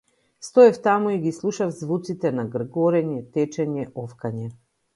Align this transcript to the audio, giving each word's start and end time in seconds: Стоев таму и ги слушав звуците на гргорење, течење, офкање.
Стоев 0.45 0.79
таму 0.87 1.11
и 1.15 1.19
ги 1.25 1.33
слушав 1.39 1.75
звуците 1.81 2.33
на 2.39 2.47
гргорење, 2.57 3.21
течење, 3.37 3.87
офкање. 4.07 4.51